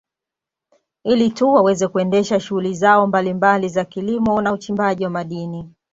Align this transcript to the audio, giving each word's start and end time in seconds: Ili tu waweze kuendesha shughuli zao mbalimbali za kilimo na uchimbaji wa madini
Ili 1.03 1.29
tu 1.31 1.49
waweze 1.53 1.87
kuendesha 1.87 2.39
shughuli 2.39 2.73
zao 2.73 3.07
mbalimbali 3.07 3.69
za 3.69 3.85
kilimo 3.85 4.41
na 4.41 4.53
uchimbaji 4.53 5.03
wa 5.03 5.09
madini 5.09 5.71